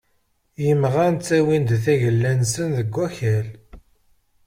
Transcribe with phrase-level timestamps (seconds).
[0.71, 3.47] Imɣan ttawin-d tagella-nsen deg wakal.